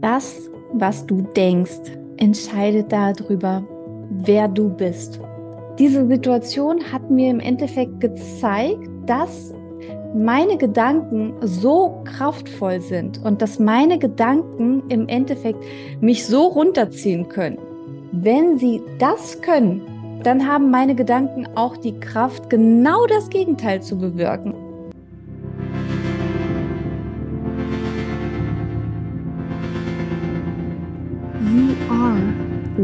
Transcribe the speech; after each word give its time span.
Das, 0.00 0.50
was 0.72 1.04
du 1.06 1.22
denkst, 1.36 1.80
entscheidet 2.16 2.92
darüber, 2.92 3.62
wer 4.10 4.48
du 4.48 4.68
bist. 4.68 5.20
Diese 5.78 6.06
Situation 6.06 6.80
hat 6.92 7.10
mir 7.10 7.30
im 7.30 7.40
Endeffekt 7.40 8.00
gezeigt, 8.00 8.88
dass 9.06 9.52
meine 10.14 10.56
Gedanken 10.56 11.34
so 11.40 12.02
kraftvoll 12.04 12.80
sind 12.80 13.22
und 13.24 13.40
dass 13.40 13.58
meine 13.58 13.98
Gedanken 13.98 14.82
im 14.88 15.08
Endeffekt 15.08 15.62
mich 16.00 16.26
so 16.26 16.48
runterziehen 16.48 17.28
können. 17.28 17.58
Wenn 18.12 18.58
sie 18.58 18.82
das 18.98 19.40
können, 19.40 19.82
dann 20.22 20.46
haben 20.46 20.70
meine 20.70 20.94
Gedanken 20.94 21.46
auch 21.54 21.76
die 21.76 21.98
Kraft, 21.98 22.50
genau 22.50 23.06
das 23.06 23.30
Gegenteil 23.30 23.82
zu 23.82 23.96
bewirken. 23.96 24.54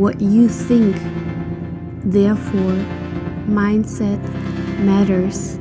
What 0.06 0.20
you 0.20 0.46
think. 0.46 0.94
Therefore, 2.04 2.76
mindset 3.48 4.20
matters. 4.84 5.58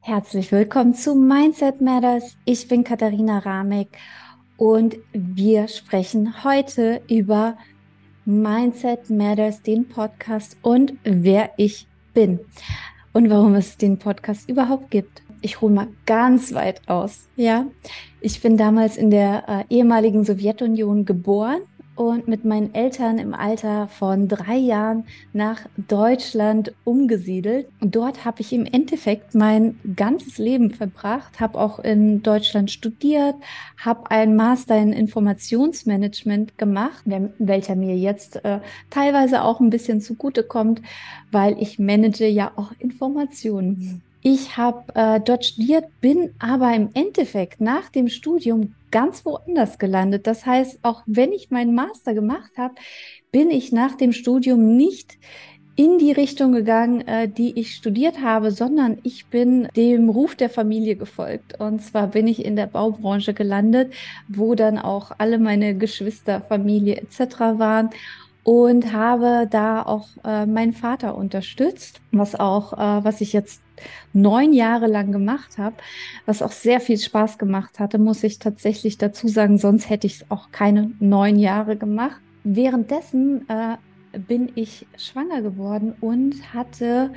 Herzlich 0.00 0.50
willkommen 0.52 0.94
zu 0.94 1.14
Mindset 1.14 1.82
Matters. 1.82 2.38
Ich 2.46 2.66
bin 2.66 2.82
Katharina 2.82 3.40
Ramek 3.40 3.88
und 4.56 4.96
wir 5.12 5.68
sprechen 5.68 6.44
heute 6.44 7.02
über 7.10 7.58
Mindset 8.24 9.10
Matters, 9.10 9.60
den 9.60 9.86
Podcast 9.86 10.56
und 10.62 10.94
wer 11.04 11.50
ich 11.58 11.86
bin 12.14 12.40
und 13.12 13.28
warum 13.28 13.54
es 13.54 13.76
den 13.76 13.98
Podcast 13.98 14.48
überhaupt 14.48 14.90
gibt 14.90 15.22
ich 15.42 15.60
hole 15.60 15.72
mal 15.72 15.88
ganz 16.06 16.54
weit 16.54 16.88
aus. 16.88 17.28
Ja, 17.36 17.66
ich 18.20 18.40
bin 18.40 18.56
damals 18.56 18.96
in 18.96 19.10
der 19.10 19.66
äh, 19.70 19.74
ehemaligen 19.74 20.24
Sowjetunion 20.24 21.04
geboren 21.04 21.62
und 22.00 22.28
mit 22.28 22.46
meinen 22.46 22.74
Eltern 22.74 23.18
im 23.18 23.34
Alter 23.34 23.88
von 23.88 24.26
drei 24.26 24.56
Jahren 24.56 25.04
nach 25.34 25.60
Deutschland 25.76 26.72
umgesiedelt. 26.84 27.68
Und 27.80 27.94
dort 27.94 28.24
habe 28.24 28.40
ich 28.40 28.54
im 28.54 28.64
Endeffekt 28.64 29.34
mein 29.34 29.78
ganzes 29.96 30.38
Leben 30.38 30.70
verbracht, 30.70 31.40
habe 31.40 31.58
auch 31.58 31.78
in 31.78 32.22
Deutschland 32.22 32.70
studiert, 32.70 33.34
habe 33.76 34.10
einen 34.10 34.34
Master 34.34 34.78
in 34.78 34.94
Informationsmanagement 34.94 36.56
gemacht, 36.56 37.04
welcher 37.38 37.76
mir 37.76 37.98
jetzt 37.98 38.42
äh, 38.46 38.60
teilweise 38.88 39.42
auch 39.42 39.60
ein 39.60 39.68
bisschen 39.68 40.00
zugutekommt, 40.00 40.80
weil 41.30 41.60
ich 41.60 41.78
manage 41.78 42.26
ja 42.26 42.52
auch 42.56 42.72
Informationen. 42.78 44.02
Ich 44.22 44.56
habe 44.56 44.84
äh, 44.94 45.20
dort 45.20 45.46
studiert, 45.46 45.86
bin 46.00 46.34
aber 46.38 46.74
im 46.74 46.90
Endeffekt 46.92 47.60
nach 47.60 47.88
dem 47.88 48.08
Studium 48.08 48.74
ganz 48.90 49.24
woanders 49.24 49.78
gelandet. 49.78 50.26
Das 50.26 50.44
heißt, 50.44 50.80
auch 50.82 51.02
wenn 51.06 51.32
ich 51.32 51.50
meinen 51.50 51.74
Master 51.74 52.12
gemacht 52.12 52.50
habe, 52.58 52.74
bin 53.32 53.50
ich 53.50 53.72
nach 53.72 53.96
dem 53.96 54.12
Studium 54.12 54.76
nicht 54.76 55.16
in 55.76 55.96
die 55.96 56.12
Richtung 56.12 56.52
gegangen, 56.52 57.00
äh, 57.08 57.28
die 57.28 57.58
ich 57.58 57.74
studiert 57.74 58.20
habe, 58.20 58.50
sondern 58.50 58.98
ich 59.02 59.26
bin 59.26 59.68
dem 59.76 60.10
Ruf 60.10 60.34
der 60.34 60.50
Familie 60.50 60.96
gefolgt. 60.96 61.58
Und 61.58 61.80
zwar 61.82 62.08
bin 62.08 62.26
ich 62.26 62.44
in 62.44 62.56
der 62.56 62.66
Baubranche 62.66 63.32
gelandet, 63.32 63.94
wo 64.28 64.54
dann 64.54 64.78
auch 64.78 65.12
alle 65.16 65.38
meine 65.38 65.74
Geschwister, 65.74 66.42
Familie 66.42 66.96
etc. 66.96 67.40
waren 67.56 67.90
und 68.50 68.92
habe 68.92 69.46
da 69.48 69.80
auch 69.80 70.08
äh, 70.24 70.44
meinen 70.44 70.72
Vater 70.72 71.14
unterstützt, 71.14 72.00
was 72.10 72.34
auch, 72.34 72.72
äh, 72.72 73.04
was 73.04 73.20
ich 73.20 73.32
jetzt 73.32 73.62
neun 74.12 74.52
Jahre 74.52 74.88
lang 74.88 75.12
gemacht 75.12 75.56
habe, 75.56 75.76
was 76.26 76.42
auch 76.42 76.50
sehr 76.50 76.80
viel 76.80 76.98
Spaß 76.98 77.38
gemacht 77.38 77.78
hatte, 77.78 77.98
muss 77.98 78.24
ich 78.24 78.40
tatsächlich 78.40 78.98
dazu 78.98 79.28
sagen, 79.28 79.56
sonst 79.56 79.88
hätte 79.88 80.08
ich 80.08 80.14
es 80.14 80.30
auch 80.32 80.50
keine 80.50 80.90
neun 80.98 81.38
Jahre 81.38 81.76
gemacht. 81.76 82.20
Währenddessen 82.42 83.48
äh, 83.48 83.76
bin 84.18 84.50
ich 84.56 84.84
schwanger 84.96 85.42
geworden 85.42 85.94
und 86.00 86.52
hatte 86.52 87.12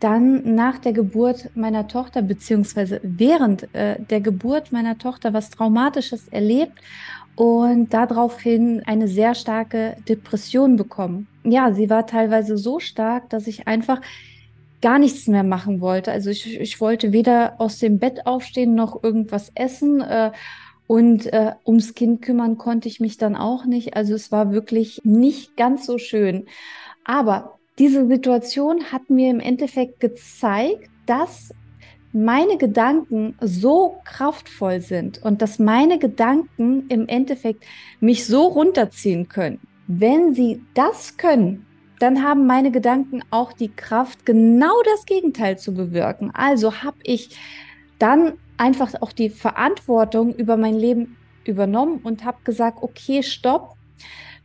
dann 0.00 0.54
nach 0.54 0.78
der 0.78 0.92
Geburt 0.92 1.50
meiner 1.54 1.88
Tochter, 1.88 2.22
beziehungsweise 2.22 3.00
während 3.02 3.74
äh, 3.74 3.96
der 4.00 4.20
Geburt 4.20 4.72
meiner 4.72 4.98
Tochter 4.98 5.32
was 5.32 5.50
Traumatisches 5.50 6.28
erlebt 6.28 6.78
und 7.36 7.92
daraufhin 7.92 8.82
eine 8.86 9.08
sehr 9.08 9.34
starke 9.34 9.96
Depression 10.08 10.76
bekommen. 10.76 11.26
Ja, 11.44 11.72
sie 11.72 11.90
war 11.90 12.06
teilweise 12.06 12.56
so 12.56 12.80
stark, 12.80 13.30
dass 13.30 13.46
ich 13.46 13.66
einfach 13.66 14.00
gar 14.80 14.98
nichts 14.98 15.26
mehr 15.26 15.42
machen 15.42 15.80
wollte. 15.80 16.12
Also 16.12 16.30
ich, 16.30 16.60
ich 16.60 16.80
wollte 16.80 17.12
weder 17.12 17.54
aus 17.58 17.78
dem 17.78 17.98
Bett 17.98 18.26
aufstehen 18.26 18.74
noch 18.74 19.02
irgendwas 19.02 19.50
essen. 19.54 20.00
Äh, 20.02 20.32
und 20.86 21.32
äh, 21.32 21.52
ums 21.66 21.94
Kind 21.94 22.20
kümmern 22.20 22.58
konnte 22.58 22.88
ich 22.88 23.00
mich 23.00 23.16
dann 23.16 23.36
auch 23.36 23.64
nicht. 23.64 23.96
Also 23.96 24.14
es 24.14 24.30
war 24.30 24.52
wirklich 24.52 25.00
nicht 25.02 25.56
ganz 25.56 25.86
so 25.86 25.96
schön. 25.96 26.44
Aber 27.04 27.58
diese 27.78 28.06
Situation 28.06 28.92
hat 28.92 29.10
mir 29.10 29.30
im 29.30 29.40
Endeffekt 29.40 30.00
gezeigt, 30.00 30.88
dass 31.06 31.52
meine 32.12 32.56
Gedanken 32.58 33.36
so 33.40 33.96
kraftvoll 34.04 34.80
sind 34.80 35.20
und 35.22 35.42
dass 35.42 35.58
meine 35.58 35.98
Gedanken 35.98 36.86
im 36.88 37.08
Endeffekt 37.08 37.64
mich 38.00 38.24
so 38.26 38.42
runterziehen 38.44 39.28
können. 39.28 39.58
Wenn 39.88 40.32
sie 40.32 40.62
das 40.74 41.16
können, 41.16 41.66
dann 41.98 42.22
haben 42.22 42.46
meine 42.46 42.70
Gedanken 42.70 43.22
auch 43.30 43.52
die 43.52 43.68
Kraft, 43.68 44.24
genau 44.24 44.74
das 44.84 45.06
Gegenteil 45.06 45.58
zu 45.58 45.74
bewirken. 45.74 46.30
Also 46.32 46.82
habe 46.82 46.98
ich 47.02 47.36
dann 47.98 48.34
einfach 48.56 48.94
auch 49.00 49.12
die 49.12 49.30
Verantwortung 49.30 50.34
über 50.34 50.56
mein 50.56 50.74
Leben 50.74 51.16
übernommen 51.44 52.00
und 52.02 52.24
habe 52.24 52.38
gesagt, 52.44 52.78
okay, 52.80 53.22
stopp, 53.22 53.74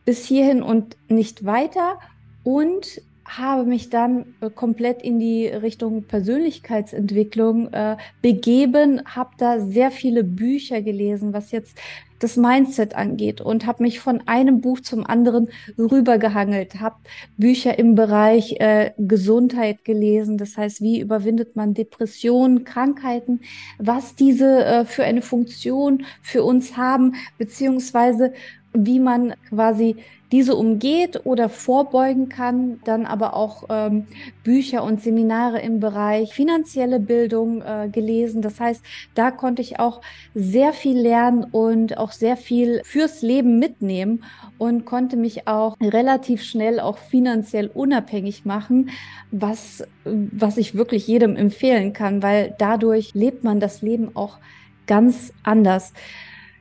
bis 0.05 0.25
hierhin 0.25 0.63
und 0.63 0.97
nicht 1.07 1.45
weiter. 1.45 1.99
Und 2.43 3.01
habe 3.37 3.63
mich 3.63 3.89
dann 3.89 4.35
äh, 4.41 4.49
komplett 4.49 5.01
in 5.01 5.19
die 5.19 5.47
Richtung 5.47 6.03
Persönlichkeitsentwicklung 6.03 7.71
äh, 7.71 7.97
begeben, 8.21 9.01
habe 9.05 9.31
da 9.37 9.59
sehr 9.59 9.91
viele 9.91 10.23
Bücher 10.23 10.81
gelesen, 10.81 11.31
was 11.33 11.51
jetzt 11.51 11.77
das 12.19 12.35
Mindset 12.35 12.95
angeht 12.95 13.39
und 13.39 13.65
habe 13.65 13.83
mich 13.83 13.99
von 13.99 14.21
einem 14.27 14.61
Buch 14.61 14.81
zum 14.81 15.05
anderen 15.05 15.47
rübergehangelt, 15.77 16.79
habe 16.81 16.97
Bücher 17.37 17.79
im 17.79 17.95
Bereich 17.95 18.57
äh, 18.59 18.91
Gesundheit 18.97 19.85
gelesen, 19.85 20.37
das 20.37 20.57
heißt, 20.57 20.81
wie 20.81 20.99
überwindet 20.99 21.55
man 21.55 21.73
Depressionen, 21.73 22.65
Krankheiten, 22.65 23.41
was 23.77 24.15
diese 24.15 24.65
äh, 24.65 24.85
für 24.85 25.03
eine 25.03 25.21
Funktion 25.21 26.05
für 26.21 26.43
uns 26.43 26.75
haben, 26.75 27.15
beziehungsweise 27.37 28.33
wie 28.73 28.99
man 28.99 29.33
quasi 29.49 29.95
diese 30.31 30.55
umgeht 30.55 31.25
oder 31.25 31.49
vorbeugen 31.49 32.29
kann, 32.29 32.79
dann 32.83 33.05
aber 33.05 33.35
auch 33.35 33.63
ähm, 33.69 34.07
Bücher 34.43 34.83
und 34.83 35.01
Seminare 35.01 35.59
im 35.59 35.79
Bereich 35.79 36.33
finanzielle 36.33 36.99
Bildung 36.99 37.61
äh, 37.61 37.89
gelesen. 37.91 38.41
Das 38.41 38.59
heißt, 38.59 38.83
da 39.15 39.31
konnte 39.31 39.61
ich 39.61 39.79
auch 39.79 40.01
sehr 40.35 40.73
viel 40.73 40.99
lernen 40.99 41.45
und 41.45 41.97
auch 41.97 42.11
sehr 42.11 42.37
viel 42.37 42.81
fürs 42.83 43.21
Leben 43.21 43.57
mitnehmen 43.57 44.23
und 44.57 44.85
konnte 44.85 45.17
mich 45.17 45.47
auch 45.47 45.75
relativ 45.81 46.43
schnell 46.43 46.79
auch 46.79 46.97
finanziell 46.97 47.67
unabhängig 47.67 48.45
machen, 48.45 48.91
was, 49.31 49.83
was 50.03 50.57
ich 50.57 50.75
wirklich 50.75 51.07
jedem 51.07 51.35
empfehlen 51.35 51.93
kann, 51.93 52.21
weil 52.21 52.55
dadurch 52.57 53.13
lebt 53.13 53.43
man 53.43 53.59
das 53.59 53.81
Leben 53.81 54.15
auch 54.15 54.37
ganz 54.85 55.33
anders. 55.43 55.93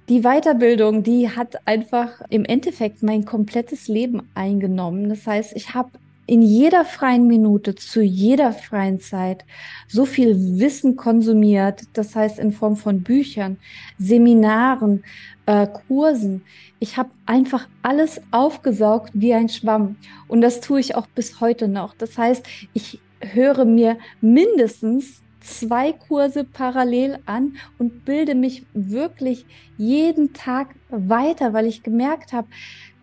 Die 0.09 0.23
Weiterbildung, 0.23 1.03
die 1.03 1.29
hat 1.29 1.67
einfach 1.67 2.23
im 2.31 2.47
Endeffekt 2.47 3.03
mein 3.03 3.27
komplettes 3.27 3.89
Leben 3.89 4.23
eingenommen. 4.35 5.11
Das 5.11 5.27
heißt, 5.27 5.55
ich 5.55 5.75
habe 5.75 5.91
in 6.27 6.41
jeder 6.41 6.87
freien 6.87 7.27
Minute, 7.27 7.75
zu 7.75 8.01
jeder 8.01 8.53
freien 8.53 9.01
Zeit 9.01 9.45
so 9.87 10.07
viel 10.07 10.59
Wissen 10.59 10.97
konsumiert. 10.97 11.83
Das 11.93 12.17
heißt, 12.17 12.39
in 12.39 12.53
Form 12.53 12.77
von 12.77 13.03
Büchern, 13.03 13.59
Seminaren, 13.99 15.05
äh, 15.45 15.67
Kursen. 15.67 16.43
Ich 16.79 16.97
habe 16.97 17.11
einfach 17.27 17.69
alles 17.83 18.23
aufgesaugt 18.31 19.11
wie 19.13 19.35
ein 19.35 19.51
Schwamm. 19.51 19.97
Und 20.27 20.41
das 20.41 20.63
tue 20.63 20.81
ich 20.81 20.95
auch 20.95 21.07
bis 21.09 21.43
heute 21.43 21.69
noch. 21.69 21.93
Das 21.93 22.17
heißt, 22.17 22.47
ich 22.73 22.99
höre 23.21 23.67
mir 23.67 23.99
mindestens 24.23 25.23
zwei 25.49 25.93
Kurse 25.93 26.45
parallel 26.45 27.19
an 27.27 27.57
und 27.79 28.05
bilde 28.05 28.35
mich 28.35 28.65
wirklich 28.75 29.47
jeden 29.77 30.33
Tag 30.33 30.75
weiter, 30.91 31.53
weil 31.53 31.67
ich 31.67 31.83
gemerkt 31.83 32.33
habe, 32.33 32.49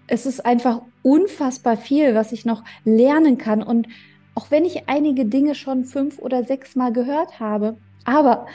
es 0.08 0.26
ist 0.26 0.46
einfach 0.46 0.82
unfassbar 1.02 1.78
viel, 1.78 2.16
was 2.16 2.32
ich 2.32 2.46
noch 2.46 2.64
lernen 2.84 3.38
kann. 3.38 3.64
Und 3.64 3.88
auch 4.36 4.52
wenn 4.52 4.66
ich 4.66 4.88
einige 4.88 5.26
Dinge 5.26 5.56
schon 5.56 5.86
fünf 5.86 6.20
oder 6.20 6.44
sechs 6.44 6.76
Mal 6.76 6.94
gehört 6.94 7.40
habe, 7.40 7.78
aber 8.04 8.46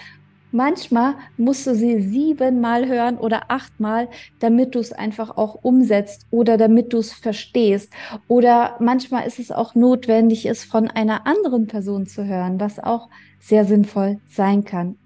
manchmal 0.52 1.14
musst 1.36 1.66
du 1.66 1.74
sie 1.74 2.00
siebenmal 2.00 2.86
hören 2.88 3.18
oder 3.18 3.50
achtmal, 3.50 4.08
damit 4.38 4.74
du 4.74 4.78
es 4.78 4.92
einfach 4.92 5.36
auch 5.36 5.58
umsetzt 5.62 6.26
oder 6.30 6.56
damit 6.56 6.92
du 6.92 6.98
es 6.98 7.12
verstehst. 7.12 7.92
Oder 8.28 8.76
manchmal 8.80 9.26
ist 9.26 9.38
es 9.38 9.50
auch 9.50 9.74
notwendig, 9.74 10.46
es 10.46 10.64
von 10.64 10.88
einer 10.88 11.26
anderen 11.26 11.66
Person 11.66 12.06
zu 12.06 12.24
hören, 12.24 12.60
was 12.60 12.78
auch 12.78 13.08
sehr 13.38 13.64
sinnvoll 13.64 14.18
sein 14.28 14.64
kann. 14.64 14.96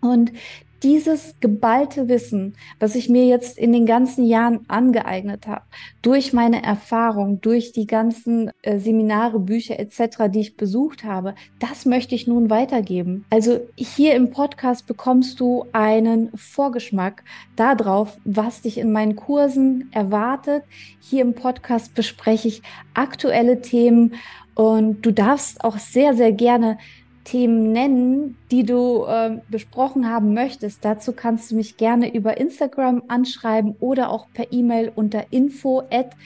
Und 0.00 0.32
dieses 0.82 1.34
geballte 1.40 2.08
Wissen, 2.08 2.54
was 2.78 2.94
ich 2.94 3.08
mir 3.08 3.26
jetzt 3.26 3.58
in 3.58 3.72
den 3.72 3.86
ganzen 3.86 4.24
Jahren 4.26 4.60
angeeignet 4.68 5.46
habe, 5.46 5.62
durch 6.02 6.32
meine 6.32 6.62
Erfahrung, 6.62 7.40
durch 7.40 7.72
die 7.72 7.86
ganzen 7.86 8.50
äh, 8.62 8.78
Seminare, 8.78 9.38
Bücher 9.38 9.78
etc., 9.78 10.28
die 10.28 10.40
ich 10.40 10.56
besucht 10.56 11.04
habe, 11.04 11.34
das 11.58 11.84
möchte 11.84 12.14
ich 12.14 12.26
nun 12.26 12.50
weitergeben. 12.50 13.24
Also 13.30 13.60
hier 13.76 14.14
im 14.14 14.30
Podcast 14.30 14.86
bekommst 14.86 15.40
du 15.40 15.66
einen 15.72 16.30
Vorgeschmack 16.34 17.22
darauf, 17.56 18.18
was 18.24 18.62
dich 18.62 18.78
in 18.78 18.92
meinen 18.92 19.16
Kursen 19.16 19.90
erwartet. 19.92 20.64
Hier 21.00 21.22
im 21.22 21.34
Podcast 21.34 21.94
bespreche 21.94 22.48
ich 22.48 22.62
aktuelle 22.94 23.60
Themen 23.60 24.14
und 24.54 25.06
du 25.06 25.12
darfst 25.12 25.64
auch 25.64 25.78
sehr, 25.78 26.14
sehr 26.14 26.32
gerne 26.32 26.78
Themen 27.24 27.72
nennen, 27.72 28.36
die 28.50 28.64
du 28.64 29.04
äh, 29.04 29.38
besprochen 29.50 30.08
haben 30.08 30.34
möchtest. 30.34 30.84
Dazu 30.84 31.12
kannst 31.12 31.50
du 31.50 31.56
mich 31.56 31.76
gerne 31.76 32.12
über 32.14 32.38
Instagram 32.38 33.02
anschreiben 33.08 33.76
oder 33.80 34.10
auch 34.10 34.28
per 34.32 34.52
E-Mail 34.52 34.90
unter 34.94 35.24
info 35.30 35.82
at 35.90 36.16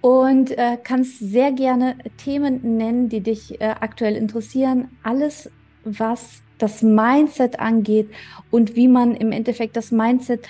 und 0.00 0.50
äh, 0.52 0.78
kannst 0.82 1.18
sehr 1.18 1.52
gerne 1.52 1.96
Themen 2.16 2.76
nennen, 2.76 3.08
die 3.08 3.20
dich 3.20 3.60
äh, 3.60 3.74
aktuell 3.80 4.16
interessieren. 4.16 4.90
Alles, 5.02 5.50
was 5.84 6.42
das 6.58 6.82
Mindset 6.82 7.60
angeht 7.60 8.10
und 8.50 8.76
wie 8.76 8.88
man 8.88 9.14
im 9.14 9.32
Endeffekt 9.32 9.76
das 9.76 9.90
Mindset 9.90 10.48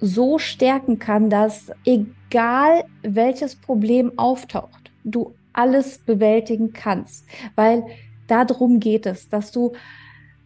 so 0.00 0.38
stärken 0.38 0.98
kann, 0.98 1.30
dass 1.30 1.70
egal 1.84 2.84
welches 3.02 3.54
Problem 3.54 4.12
auftaucht, 4.16 4.90
du 5.04 5.34
alles 5.54 5.98
bewältigen 5.98 6.72
kannst, 6.72 7.26
weil 7.56 7.84
darum 8.26 8.80
geht 8.80 9.06
es, 9.06 9.28
dass 9.28 9.50
du 9.50 9.72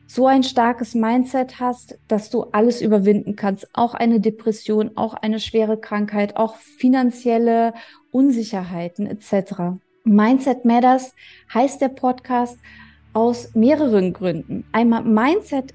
so 0.06 0.26
ein 0.26 0.42
starkes 0.42 0.94
Mindset 0.94 1.60
hast, 1.60 1.98
dass 2.08 2.30
du 2.30 2.44
alles 2.52 2.80
überwinden 2.80 3.36
kannst, 3.36 3.68
auch 3.74 3.92
eine 3.94 4.20
Depression, 4.20 4.92
auch 4.96 5.12
eine 5.14 5.38
schwere 5.38 5.78
Krankheit, 5.78 6.36
auch 6.36 6.56
finanzielle 6.56 7.74
Unsicherheiten 8.10 9.06
etc. 9.06 9.78
Mindset 10.04 10.64
Matters 10.64 11.14
heißt 11.52 11.82
der 11.82 11.88
Podcast 11.88 12.58
aus 13.12 13.54
mehreren 13.54 14.14
Gründen. 14.14 14.64
Einmal 14.72 15.04
Mindset 15.04 15.74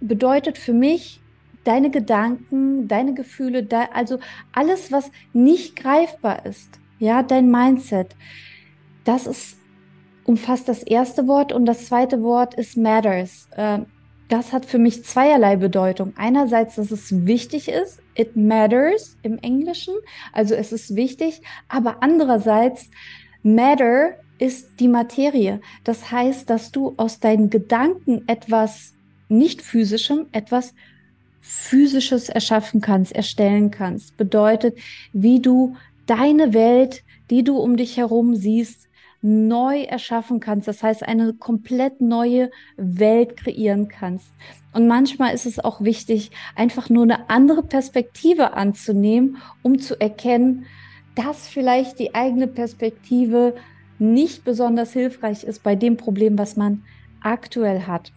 bedeutet 0.00 0.58
für 0.58 0.72
mich 0.72 1.20
deine 1.64 1.90
Gedanken, 1.90 2.86
deine 2.86 3.14
Gefühle, 3.14 3.66
also 3.92 4.18
alles, 4.52 4.92
was 4.92 5.10
nicht 5.32 5.76
greifbar 5.76 6.46
ist. 6.46 6.78
Ja, 6.98 7.22
dein 7.22 7.50
Mindset. 7.50 8.14
Das 9.04 9.26
ist, 9.26 9.56
umfasst 10.24 10.68
das 10.68 10.82
erste 10.82 11.26
Wort 11.26 11.52
und 11.52 11.66
das 11.66 11.86
zweite 11.86 12.22
Wort 12.22 12.54
ist 12.54 12.76
matters. 12.76 13.48
Ähm, 13.56 13.86
das 14.28 14.52
hat 14.52 14.64
für 14.64 14.78
mich 14.78 15.04
zweierlei 15.04 15.56
Bedeutung. 15.56 16.14
Einerseits, 16.16 16.76
dass 16.76 16.90
es 16.90 17.26
wichtig 17.26 17.68
ist, 17.68 18.00
it 18.14 18.34
matters 18.34 19.18
im 19.22 19.38
Englischen, 19.38 19.94
also 20.32 20.54
es 20.54 20.72
ist 20.72 20.96
wichtig, 20.96 21.42
aber 21.68 22.02
andererseits, 22.02 22.88
matter 23.42 24.14
ist 24.38 24.80
die 24.80 24.88
Materie. 24.88 25.60
Das 25.84 26.10
heißt, 26.10 26.48
dass 26.48 26.72
du 26.72 26.94
aus 26.96 27.20
deinen 27.20 27.50
Gedanken 27.50 28.26
etwas 28.26 28.94
nicht 29.28 29.62
physischem, 29.62 30.26
etwas 30.32 30.74
physisches 31.40 32.28
erschaffen 32.28 32.80
kannst, 32.80 33.12
erstellen 33.12 33.70
kannst. 33.70 34.16
Bedeutet, 34.16 34.78
wie 35.12 35.40
du 35.40 35.76
deine 36.06 36.54
Welt, 36.54 37.02
die 37.30 37.44
du 37.44 37.58
um 37.58 37.76
dich 37.76 37.96
herum 37.96 38.34
siehst, 38.34 38.88
neu 39.22 39.82
erschaffen 39.82 40.40
kannst. 40.40 40.68
Das 40.68 40.82
heißt, 40.82 41.04
eine 41.04 41.32
komplett 41.32 42.00
neue 42.00 42.50
Welt 42.76 43.36
kreieren 43.36 43.88
kannst. 43.88 44.28
Und 44.72 44.88
manchmal 44.88 45.32
ist 45.32 45.46
es 45.46 45.58
auch 45.58 45.80
wichtig, 45.80 46.32
einfach 46.56 46.90
nur 46.90 47.04
eine 47.04 47.30
andere 47.30 47.62
Perspektive 47.62 48.54
anzunehmen, 48.54 49.38
um 49.62 49.78
zu 49.78 50.00
erkennen, 50.00 50.66
dass 51.14 51.46
vielleicht 51.46 51.98
die 51.98 52.14
eigene 52.14 52.48
Perspektive 52.48 53.54
nicht 53.98 54.44
besonders 54.44 54.92
hilfreich 54.92 55.44
ist 55.44 55.62
bei 55.62 55.76
dem 55.76 55.96
Problem, 55.96 56.36
was 56.36 56.56
man 56.56 56.82
aktuell 57.20 57.82
hat. 57.82 58.12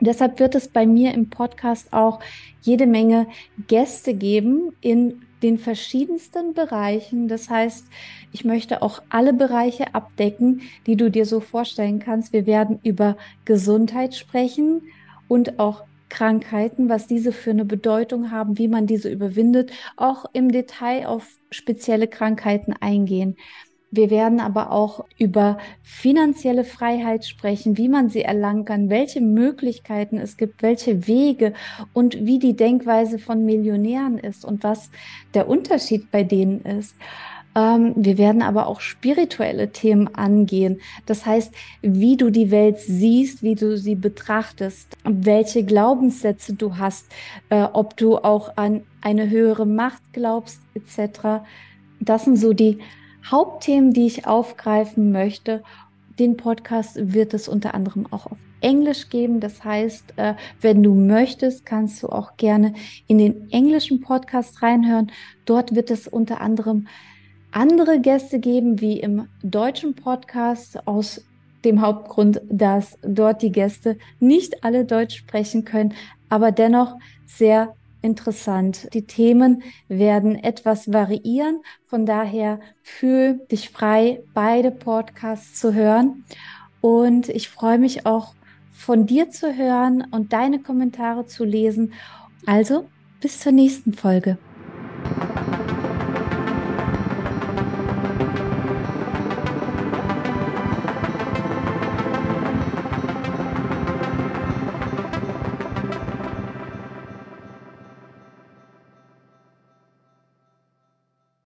Deshalb 0.00 0.40
wird 0.40 0.54
es 0.54 0.68
bei 0.68 0.86
mir 0.86 1.12
im 1.12 1.30
Podcast 1.30 1.92
auch 1.92 2.20
jede 2.62 2.86
Menge 2.86 3.26
Gäste 3.68 4.14
geben 4.14 4.72
in 4.80 5.22
den 5.42 5.58
verschiedensten 5.58 6.54
Bereichen. 6.54 7.28
Das 7.28 7.50
heißt, 7.50 7.86
ich 8.32 8.44
möchte 8.44 8.82
auch 8.82 9.02
alle 9.08 9.32
Bereiche 9.32 9.94
abdecken, 9.94 10.62
die 10.86 10.96
du 10.96 11.10
dir 11.10 11.26
so 11.26 11.40
vorstellen 11.40 11.98
kannst. 11.98 12.32
Wir 12.32 12.46
werden 12.46 12.78
über 12.82 13.16
Gesundheit 13.44 14.14
sprechen 14.14 14.82
und 15.28 15.58
auch 15.58 15.84
Krankheiten, 16.08 16.88
was 16.88 17.06
diese 17.06 17.32
für 17.32 17.50
eine 17.50 17.64
Bedeutung 17.64 18.30
haben, 18.30 18.58
wie 18.58 18.68
man 18.68 18.86
diese 18.86 19.10
überwindet, 19.10 19.72
auch 19.96 20.26
im 20.34 20.52
Detail 20.52 21.06
auf 21.06 21.26
spezielle 21.50 22.06
Krankheiten 22.06 22.74
eingehen. 22.80 23.36
Wir 23.94 24.08
werden 24.08 24.40
aber 24.40 24.72
auch 24.72 25.04
über 25.18 25.58
finanzielle 25.82 26.64
Freiheit 26.64 27.26
sprechen, 27.26 27.76
wie 27.76 27.90
man 27.90 28.08
sie 28.08 28.22
erlangen 28.22 28.64
kann, 28.64 28.88
welche 28.88 29.20
Möglichkeiten 29.20 30.16
es 30.16 30.38
gibt, 30.38 30.62
welche 30.62 31.06
Wege 31.06 31.52
und 31.92 32.24
wie 32.24 32.38
die 32.38 32.56
Denkweise 32.56 33.18
von 33.18 33.44
Millionären 33.44 34.16
ist 34.16 34.46
und 34.46 34.64
was 34.64 34.90
der 35.34 35.46
Unterschied 35.46 36.10
bei 36.10 36.22
denen 36.22 36.62
ist. 36.62 36.96
Ähm, 37.54 37.92
wir 37.94 38.16
werden 38.16 38.40
aber 38.40 38.66
auch 38.66 38.80
spirituelle 38.80 39.72
Themen 39.72 40.14
angehen. 40.14 40.80
Das 41.04 41.26
heißt, 41.26 41.52
wie 41.82 42.16
du 42.16 42.30
die 42.30 42.50
Welt 42.50 42.78
siehst, 42.78 43.42
wie 43.42 43.56
du 43.56 43.76
sie 43.76 43.94
betrachtest, 43.94 44.96
welche 45.04 45.64
Glaubenssätze 45.64 46.54
du 46.54 46.78
hast, 46.78 47.12
äh, 47.50 47.64
ob 47.74 47.98
du 47.98 48.16
auch 48.16 48.56
an 48.56 48.84
eine 49.02 49.28
höhere 49.28 49.66
Macht 49.66 50.02
glaubst, 50.14 50.62
etc. 50.74 51.44
Das 52.00 52.24
sind 52.24 52.36
so 52.36 52.54
die 52.54 52.78
Hauptthemen, 53.30 53.92
die 53.92 54.06
ich 54.06 54.26
aufgreifen 54.26 55.12
möchte. 55.12 55.62
Den 56.18 56.36
Podcast 56.36 57.12
wird 57.14 57.34
es 57.34 57.48
unter 57.48 57.74
anderem 57.74 58.06
auch 58.10 58.26
auf 58.26 58.38
Englisch 58.60 59.08
geben. 59.10 59.40
Das 59.40 59.64
heißt, 59.64 60.14
äh, 60.16 60.34
wenn 60.60 60.82
du 60.82 60.94
möchtest, 60.94 61.66
kannst 61.66 62.02
du 62.02 62.08
auch 62.08 62.36
gerne 62.36 62.74
in 63.06 63.18
den 63.18 63.50
englischen 63.50 64.00
Podcast 64.00 64.62
reinhören. 64.62 65.10
Dort 65.44 65.74
wird 65.74 65.90
es 65.90 66.08
unter 66.08 66.40
anderem 66.40 66.86
andere 67.50 68.00
Gäste 68.00 68.38
geben, 68.38 68.80
wie 68.80 69.00
im 69.00 69.28
deutschen 69.42 69.94
Podcast 69.94 70.86
aus 70.86 71.24
dem 71.64 71.80
Hauptgrund, 71.80 72.40
dass 72.48 72.98
dort 73.02 73.42
die 73.42 73.52
Gäste 73.52 73.98
nicht 74.18 74.64
alle 74.64 74.84
Deutsch 74.84 75.16
sprechen 75.16 75.64
können, 75.64 75.94
aber 76.28 76.50
dennoch 76.50 76.96
sehr 77.26 77.74
interessant. 78.02 78.88
Die 78.92 79.06
Themen 79.06 79.62
werden 79.88 80.36
etwas 80.36 80.92
variieren. 80.92 81.62
Von 81.86 82.04
daher 82.04 82.60
fühl 82.82 83.40
dich 83.50 83.70
frei, 83.70 84.22
beide 84.34 84.70
Podcasts 84.70 85.58
zu 85.58 85.72
hören. 85.72 86.24
Und 86.80 87.28
ich 87.28 87.48
freue 87.48 87.78
mich 87.78 88.04
auch 88.04 88.34
von 88.72 89.06
dir 89.06 89.30
zu 89.30 89.54
hören 89.56 90.04
und 90.10 90.32
deine 90.32 90.60
Kommentare 90.60 91.26
zu 91.26 91.44
lesen. 91.44 91.92
Also 92.44 92.86
bis 93.20 93.40
zur 93.40 93.52
nächsten 93.52 93.94
Folge. 93.94 94.38